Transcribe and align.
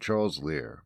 Charles 0.00 0.42
Lear. 0.42 0.84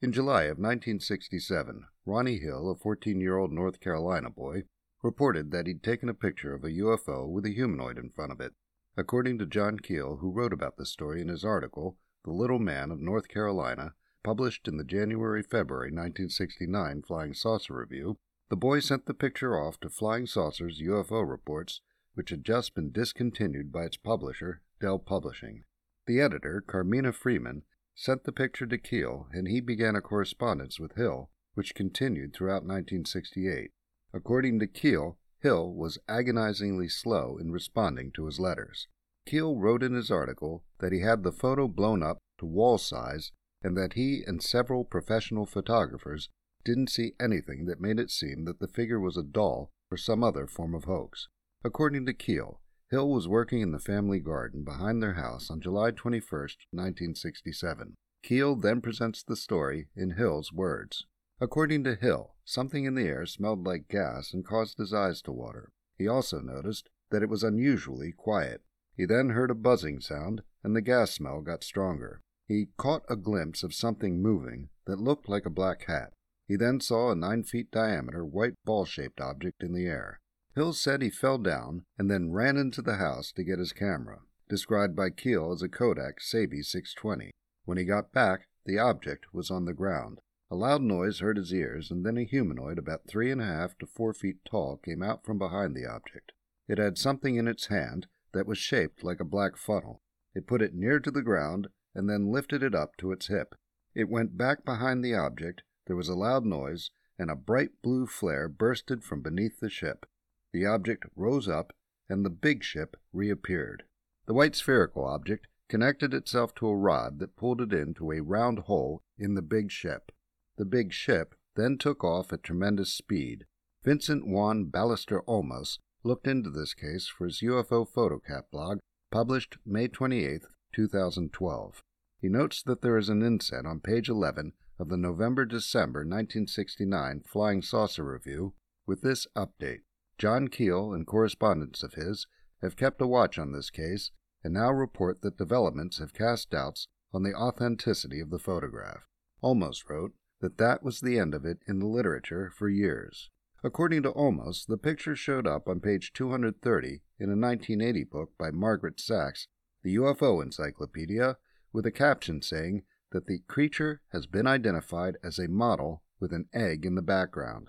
In 0.00 0.12
July 0.12 0.44
of 0.44 0.58
1967, 0.58 1.84
Ronnie 2.06 2.38
Hill, 2.38 2.70
a 2.70 2.76
14 2.76 3.20
year 3.20 3.36
old 3.36 3.52
North 3.52 3.80
Carolina 3.80 4.30
boy, 4.30 4.64
reported 5.02 5.50
that 5.50 5.66
he'd 5.66 5.82
taken 5.82 6.08
a 6.08 6.14
picture 6.14 6.54
of 6.54 6.64
a 6.64 6.70
UFO 6.70 7.28
with 7.28 7.44
a 7.46 7.54
humanoid 7.54 7.98
in 7.98 8.10
front 8.10 8.32
of 8.32 8.40
it. 8.40 8.54
According 8.96 9.38
to 9.38 9.46
John 9.46 9.78
Keel, 9.78 10.16
who 10.16 10.32
wrote 10.32 10.52
about 10.52 10.76
the 10.76 10.86
story 10.86 11.20
in 11.20 11.28
his 11.28 11.44
article, 11.44 11.98
The 12.24 12.32
Little 12.32 12.58
Man 12.58 12.90
of 12.90 13.00
North 13.00 13.28
Carolina, 13.28 13.94
published 14.24 14.66
in 14.66 14.76
the 14.76 14.84
January 14.84 15.42
February 15.42 15.90
1969 15.90 17.02
Flying 17.02 17.34
Saucer 17.34 17.74
Review, 17.74 18.16
the 18.50 18.56
boy 18.56 18.80
sent 18.80 19.06
the 19.06 19.14
picture 19.14 19.58
off 19.58 19.78
to 19.80 19.90
Flying 19.90 20.26
Saucers 20.26 20.80
UFO 20.80 21.28
Reports, 21.28 21.80
which 22.14 22.30
had 22.30 22.44
just 22.44 22.74
been 22.74 22.90
discontinued 22.90 23.70
by 23.70 23.84
its 23.84 23.96
publisher, 23.96 24.62
Dell 24.80 24.98
Publishing. 24.98 25.64
The 26.06 26.20
editor, 26.20 26.60
Carmina 26.66 27.12
Freeman, 27.12 27.62
sent 27.98 28.22
the 28.22 28.30
picture 28.30 28.64
to 28.64 28.78
Keel, 28.78 29.26
and 29.32 29.48
he 29.48 29.60
began 29.60 29.96
a 29.96 30.00
correspondence 30.00 30.78
with 30.78 30.94
Hill, 30.94 31.30
which 31.54 31.74
continued 31.74 32.32
throughout 32.32 32.62
1968. 32.62 33.72
According 34.14 34.60
to 34.60 34.68
Keel, 34.68 35.18
Hill 35.40 35.74
was 35.74 35.98
agonizingly 36.08 36.88
slow 36.88 37.36
in 37.38 37.50
responding 37.50 38.12
to 38.12 38.26
his 38.26 38.38
letters. 38.38 38.86
Keel 39.26 39.56
wrote 39.56 39.82
in 39.82 39.94
his 39.94 40.12
article 40.12 40.62
that 40.78 40.92
he 40.92 41.00
had 41.00 41.24
the 41.24 41.32
photo 41.32 41.66
blown 41.66 42.04
up 42.04 42.18
to 42.38 42.46
wall 42.46 42.78
size 42.78 43.32
and 43.62 43.76
that 43.76 43.94
he 43.94 44.22
and 44.24 44.44
several 44.44 44.84
professional 44.84 45.44
photographers 45.44 46.28
didn't 46.64 46.90
see 46.90 47.14
anything 47.20 47.66
that 47.66 47.80
made 47.80 47.98
it 47.98 48.12
seem 48.12 48.44
that 48.44 48.60
the 48.60 48.68
figure 48.68 49.00
was 49.00 49.16
a 49.16 49.24
doll 49.24 49.70
or 49.90 49.96
some 49.96 50.22
other 50.22 50.46
form 50.46 50.72
of 50.72 50.84
hoax. 50.84 51.26
According 51.64 52.06
to 52.06 52.14
Keel, 52.14 52.60
Hill 52.90 53.10
was 53.10 53.28
working 53.28 53.60
in 53.60 53.72
the 53.72 53.78
family 53.78 54.18
garden 54.18 54.64
behind 54.64 55.02
their 55.02 55.12
house 55.12 55.50
on 55.50 55.60
July 55.60 55.90
21, 55.90 56.22
1967. 56.70 57.94
Keel 58.22 58.56
then 58.56 58.80
presents 58.80 59.22
the 59.22 59.36
story 59.36 59.88
in 59.94 60.12
Hill's 60.12 60.52
words. 60.52 61.04
According 61.38 61.84
to 61.84 61.96
Hill, 61.96 62.34
something 62.46 62.84
in 62.84 62.94
the 62.94 63.06
air 63.06 63.26
smelled 63.26 63.64
like 63.64 63.88
gas 63.88 64.32
and 64.32 64.44
caused 64.44 64.78
his 64.78 64.94
eyes 64.94 65.20
to 65.22 65.32
water. 65.32 65.70
He 65.98 66.08
also 66.08 66.40
noticed 66.40 66.88
that 67.10 67.22
it 67.22 67.28
was 67.28 67.42
unusually 67.42 68.10
quiet. 68.10 68.62
He 68.96 69.04
then 69.04 69.30
heard 69.30 69.50
a 69.50 69.54
buzzing 69.54 70.00
sound, 70.00 70.42
and 70.64 70.74
the 70.74 70.80
gas 70.80 71.10
smell 71.10 71.42
got 71.42 71.62
stronger. 71.62 72.22
He 72.46 72.68
caught 72.78 73.04
a 73.08 73.16
glimpse 73.16 73.62
of 73.62 73.74
something 73.74 74.22
moving 74.22 74.70
that 74.86 74.98
looked 74.98 75.28
like 75.28 75.44
a 75.44 75.50
black 75.50 75.84
hat. 75.84 76.14
He 76.46 76.56
then 76.56 76.80
saw 76.80 77.10
a 77.10 77.14
nine 77.14 77.44
feet 77.44 77.70
diameter 77.70 78.24
white 78.24 78.54
ball 78.64 78.86
shaped 78.86 79.20
object 79.20 79.62
in 79.62 79.74
the 79.74 79.86
air. 79.86 80.20
Hill 80.58 80.72
said 80.72 81.02
he 81.02 81.10
fell 81.10 81.38
down 81.38 81.84
and 81.96 82.10
then 82.10 82.32
ran 82.32 82.56
into 82.56 82.82
the 82.82 82.96
house 82.96 83.30
to 83.30 83.44
get 83.44 83.60
his 83.60 83.72
camera, 83.72 84.22
described 84.48 84.96
by 84.96 85.08
Keel 85.08 85.52
as 85.52 85.62
a 85.62 85.68
Kodak 85.68 86.20
Saby 86.20 86.64
620. 86.64 87.30
When 87.64 87.78
he 87.78 87.84
got 87.84 88.12
back, 88.12 88.48
the 88.64 88.76
object 88.76 89.32
was 89.32 89.52
on 89.52 89.66
the 89.66 89.72
ground. 89.72 90.18
A 90.50 90.56
loud 90.56 90.82
noise 90.82 91.20
hurt 91.20 91.36
his 91.36 91.54
ears, 91.54 91.92
and 91.92 92.04
then 92.04 92.16
a 92.16 92.24
humanoid 92.24 92.76
about 92.76 93.06
three 93.06 93.30
and 93.30 93.40
a 93.40 93.44
half 93.44 93.78
to 93.78 93.86
four 93.86 94.12
feet 94.12 94.44
tall 94.44 94.78
came 94.78 95.00
out 95.00 95.24
from 95.24 95.38
behind 95.38 95.76
the 95.76 95.86
object. 95.86 96.32
It 96.66 96.78
had 96.78 96.98
something 96.98 97.36
in 97.36 97.46
its 97.46 97.66
hand 97.66 98.08
that 98.32 98.48
was 98.48 98.58
shaped 98.58 99.04
like 99.04 99.20
a 99.20 99.24
black 99.24 99.56
funnel. 99.56 100.02
It 100.34 100.48
put 100.48 100.60
it 100.60 100.74
near 100.74 100.98
to 100.98 101.12
the 101.12 101.22
ground 101.22 101.68
and 101.94 102.10
then 102.10 102.32
lifted 102.32 102.64
it 102.64 102.74
up 102.74 102.96
to 102.96 103.12
its 103.12 103.28
hip. 103.28 103.54
It 103.94 104.08
went 104.08 104.36
back 104.36 104.64
behind 104.64 105.04
the 105.04 105.14
object, 105.14 105.62
there 105.86 105.94
was 105.94 106.08
a 106.08 106.16
loud 106.16 106.44
noise, 106.44 106.90
and 107.16 107.30
a 107.30 107.36
bright 107.36 107.80
blue 107.80 108.08
flare 108.08 108.48
bursted 108.48 109.04
from 109.04 109.22
beneath 109.22 109.60
the 109.60 109.70
ship. 109.70 110.04
The 110.52 110.66
object 110.66 111.04
rose 111.14 111.48
up, 111.48 111.72
and 112.08 112.24
the 112.24 112.30
big 112.30 112.64
ship 112.64 112.96
reappeared. 113.12 113.84
The 114.26 114.34
white 114.34 114.56
spherical 114.56 115.04
object 115.04 115.46
connected 115.68 116.14
itself 116.14 116.54
to 116.56 116.68
a 116.68 116.76
rod 116.76 117.18
that 117.18 117.36
pulled 117.36 117.60
it 117.60 117.72
into 117.72 118.12
a 118.12 118.22
round 118.22 118.60
hole 118.60 119.02
in 119.18 119.34
the 119.34 119.42
big 119.42 119.70
ship. 119.70 120.10
The 120.56 120.64
big 120.64 120.92
ship 120.92 121.34
then 121.54 121.76
took 121.76 122.02
off 122.02 122.32
at 122.32 122.42
tremendous 122.42 122.92
speed. 122.92 123.46
Vincent 123.84 124.26
Juan 124.26 124.66
Ballester 124.66 125.24
Olmos 125.26 125.78
looked 126.02 126.26
into 126.26 126.50
this 126.50 126.74
case 126.74 127.06
for 127.06 127.26
his 127.26 127.40
UFO 127.40 127.86
FOTOCAT 127.86 128.50
blog, 128.50 128.78
published 129.10 129.58
May 129.66 129.88
28, 129.88 130.42
2012. 130.74 131.82
He 132.20 132.28
notes 132.28 132.62
that 132.62 132.82
there 132.82 132.96
is 132.96 133.08
an 133.08 133.22
inset 133.22 133.66
on 133.66 133.80
page 133.80 134.08
11 134.08 134.52
of 134.78 134.88
the 134.88 134.96
November 134.96 135.44
December 135.44 136.00
1969 136.00 137.22
Flying 137.26 137.62
Saucer 137.62 138.04
Review 138.04 138.54
with 138.86 139.02
this 139.02 139.26
update. 139.36 139.80
John 140.18 140.48
Keel 140.48 140.92
and 140.92 141.06
correspondents 141.06 141.82
of 141.82 141.94
his 141.94 142.26
have 142.60 142.76
kept 142.76 143.00
a 143.00 143.06
watch 143.06 143.38
on 143.38 143.52
this 143.52 143.70
case 143.70 144.10
and 144.42 144.54
now 144.54 144.70
report 144.70 145.22
that 145.22 145.38
developments 145.38 145.98
have 145.98 146.12
cast 146.12 146.50
doubts 146.50 146.88
on 147.12 147.22
the 147.22 147.34
authenticity 147.34 148.20
of 148.20 148.30
the 148.30 148.38
photograph. 148.38 149.06
Olmos 149.42 149.88
wrote, 149.88 150.12
that 150.40 150.58
that 150.58 150.82
was 150.82 151.00
the 151.00 151.18
end 151.18 151.34
of 151.34 151.44
it 151.44 151.58
in 151.66 151.78
the 151.78 151.86
literature 151.86 152.52
for 152.56 152.68
years. 152.68 153.30
According 153.64 154.04
to 154.04 154.12
Olmos, 154.12 154.66
the 154.66 154.76
picture 154.76 155.16
showed 155.16 155.46
up 155.46 155.68
on 155.68 155.80
page 155.80 156.12
230 156.12 157.02
in 157.18 157.28
a 157.30 157.36
1980 157.36 158.04
book 158.04 158.30
by 158.38 158.50
Margaret 158.50 159.00
Sachs, 159.00 159.48
the 159.82 159.96
UFO 159.96 160.42
Encyclopedia, 160.42 161.36
with 161.72 161.86
a 161.86 161.90
caption 161.90 162.40
saying 162.40 162.82
that 163.10 163.26
the 163.26 163.40
creature 163.48 164.00
has 164.12 164.26
been 164.26 164.46
identified 164.46 165.16
as 165.24 165.38
a 165.38 165.48
model 165.48 166.02
with 166.20 166.32
an 166.32 166.48
egg 166.52 166.86
in 166.86 166.94
the 166.94 167.02
background. 167.02 167.68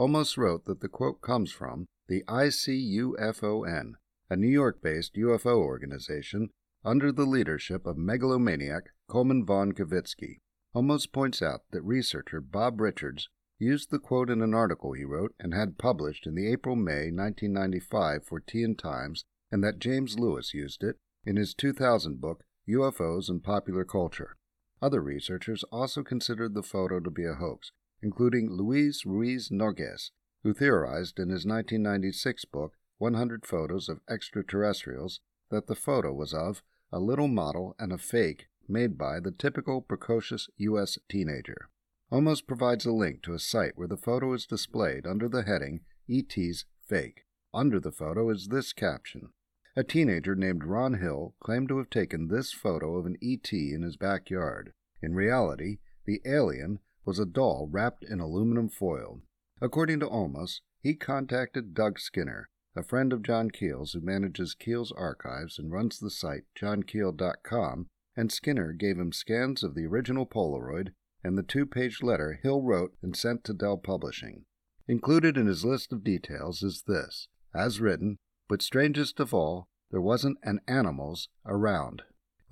Olmos 0.00 0.38
wrote 0.38 0.64
that 0.64 0.80
the 0.80 0.88
quote 0.88 1.20
comes 1.20 1.52
from 1.52 1.84
the 2.08 2.24
ICUFON, 2.26 3.92
a 4.30 4.36
New 4.36 4.48
York 4.48 4.80
based 4.80 5.14
UFO 5.14 5.56
organization 5.56 6.48
under 6.82 7.12
the 7.12 7.26
leadership 7.26 7.84
of 7.84 7.98
megalomaniac 7.98 8.84
Colman 9.10 9.44
von 9.44 9.72
Keviczky. 9.72 10.38
Olmos 10.74 11.06
points 11.06 11.42
out 11.42 11.64
that 11.72 11.82
researcher 11.82 12.40
Bob 12.40 12.80
Richards 12.80 13.28
used 13.58 13.90
the 13.90 13.98
quote 13.98 14.30
in 14.30 14.40
an 14.40 14.54
article 14.54 14.94
he 14.94 15.04
wrote 15.04 15.34
and 15.38 15.52
had 15.52 15.76
published 15.76 16.26
in 16.26 16.34
the 16.34 16.50
April 16.50 16.76
May 16.76 17.10
1995 17.10 18.24
Fortean 18.24 18.78
Times, 18.78 19.26
and 19.52 19.62
that 19.62 19.80
James 19.80 20.18
Lewis 20.18 20.54
used 20.54 20.82
it 20.82 20.96
in 21.26 21.36
his 21.36 21.52
2000 21.52 22.22
book 22.22 22.42
UFOs 22.66 23.28
and 23.28 23.44
Popular 23.44 23.84
Culture. 23.84 24.38
Other 24.80 25.02
researchers 25.02 25.62
also 25.64 26.02
considered 26.02 26.54
the 26.54 26.62
photo 26.62 27.00
to 27.00 27.10
be 27.10 27.26
a 27.26 27.34
hoax, 27.34 27.72
including 28.02 28.50
Luis 28.50 29.04
Ruiz 29.04 29.50
Noguez, 29.50 30.10
who 30.42 30.54
theorized 30.54 31.18
in 31.18 31.28
his 31.28 31.44
1996 31.46 32.44
book 32.46 32.74
100 32.98 33.46
Photos 33.46 33.88
of 33.88 34.00
Extraterrestrials 34.08 35.20
that 35.50 35.66
the 35.66 35.74
photo 35.74 36.12
was 36.12 36.32
of 36.32 36.62
a 36.92 36.98
little 36.98 37.28
model 37.28 37.74
and 37.78 37.92
a 37.92 37.98
fake 37.98 38.48
made 38.68 38.96
by 38.96 39.20
the 39.20 39.30
typical 39.30 39.80
precocious 39.80 40.48
U.S. 40.58 40.98
teenager. 41.08 41.68
Olmos 42.12 42.44
provides 42.44 42.86
a 42.86 42.92
link 42.92 43.22
to 43.22 43.34
a 43.34 43.38
site 43.38 43.76
where 43.76 43.88
the 43.88 43.96
photo 43.96 44.32
is 44.32 44.46
displayed 44.46 45.06
under 45.06 45.28
the 45.28 45.42
heading 45.42 45.80
ET's 46.08 46.64
Fake. 46.86 47.24
Under 47.54 47.78
the 47.78 47.92
photo 47.92 48.30
is 48.30 48.48
this 48.48 48.72
caption 48.72 49.30
A 49.76 49.84
teenager 49.84 50.34
named 50.34 50.64
Ron 50.64 50.94
Hill 50.94 51.34
claimed 51.40 51.68
to 51.68 51.78
have 51.78 51.90
taken 51.90 52.28
this 52.28 52.52
photo 52.52 52.96
of 52.96 53.06
an 53.06 53.16
ET 53.22 53.52
in 53.52 53.82
his 53.82 53.96
backyard. 53.96 54.72
In 55.00 55.14
reality, 55.14 55.78
the 56.04 56.20
alien 56.24 56.80
was 57.10 57.18
a 57.18 57.26
doll 57.26 57.68
wrapped 57.68 58.04
in 58.04 58.20
aluminum 58.20 58.68
foil. 58.68 59.20
According 59.60 59.98
to 59.98 60.06
Olmos, 60.06 60.60
he 60.80 60.94
contacted 60.94 61.74
Doug 61.74 61.98
Skinner, 61.98 62.48
a 62.76 62.84
friend 62.84 63.12
of 63.12 63.24
John 63.24 63.50
Keel's 63.50 63.94
who 63.94 64.00
manages 64.00 64.54
Keel's 64.54 64.92
archives 64.92 65.58
and 65.58 65.72
runs 65.72 65.98
the 65.98 66.08
site 66.08 66.44
johnkeel.com, 66.56 67.88
and 68.16 68.30
Skinner 68.30 68.72
gave 68.72 68.96
him 68.96 69.10
scans 69.10 69.64
of 69.64 69.74
the 69.74 69.86
original 69.86 70.24
Polaroid 70.24 70.92
and 71.24 71.36
the 71.36 71.42
two 71.42 71.66
page 71.66 72.00
letter 72.00 72.38
Hill 72.40 72.62
wrote 72.62 72.94
and 73.02 73.16
sent 73.16 73.42
to 73.42 73.54
Dell 73.54 73.76
Publishing. 73.76 74.44
Included 74.86 75.36
in 75.36 75.48
his 75.48 75.64
list 75.64 75.92
of 75.92 76.04
details 76.04 76.62
is 76.62 76.84
this 76.86 77.26
as 77.52 77.80
written, 77.80 78.18
but 78.48 78.62
strangest 78.62 79.18
of 79.18 79.34
all, 79.34 79.66
there 79.90 80.00
wasn't 80.00 80.38
an 80.44 80.60
animals 80.68 81.28
around. 81.44 82.02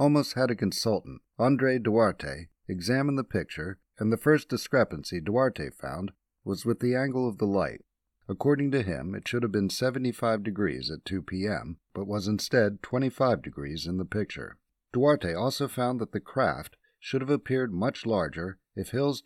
Olmos 0.00 0.34
had 0.34 0.50
a 0.50 0.56
consultant, 0.56 1.22
Andre 1.38 1.78
Duarte, 1.78 2.49
examine 2.66 3.14
the 3.14 3.22
picture, 3.22 3.78
and 3.99 4.12
the 4.12 4.17
first 4.17 4.49
discrepancy 4.49 5.21
Duarte 5.21 5.71
found 5.71 6.12
was 6.45 6.65
with 6.65 6.81
the 6.81 6.95
angle 6.95 7.29
of 7.29 7.39
the 7.39 7.47
light. 7.47 7.83
According 8.29 8.71
to 8.73 8.83
him, 8.83 9.15
it 9.15 9.27
should 9.27 9.43
have 9.43 9.53
been 9.53 9.71
75 9.71 10.43
degrees 10.43 10.91
at 10.91 11.05
2 11.05 11.23
p.m., 11.23 11.79
but 11.95 12.06
was 12.06 12.29
instead 12.29 12.83
25 12.83 13.43
degrees 13.43 13.87
in 13.87 13.97
the 13.97 14.05
picture. 14.05 14.59
Duarte 14.93 15.35
also 15.35 15.67
found 15.67 16.00
that 16.00 16.12
the 16.12 16.21
craft 16.21 16.77
should 16.99 17.21
have 17.21 17.31
appeared 17.31 17.73
much 17.73 18.05
larger 18.05 18.59
if 18.77 18.91
Hill's 18.91 19.23